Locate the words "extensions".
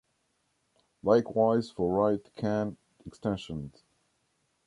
3.05-3.83